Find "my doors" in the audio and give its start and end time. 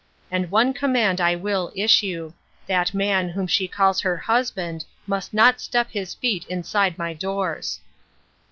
6.97-7.79